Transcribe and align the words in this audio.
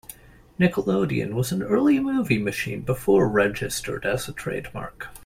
"Nickelodeon" 0.59 1.33
was 1.33 1.51
an 1.51 1.61
early 1.61 1.99
movie 1.99 2.39
machine 2.39 2.81
before 2.81 3.29
registered 3.29 4.03
as 4.03 4.27
a 4.27 4.33
trademark. 4.33 5.09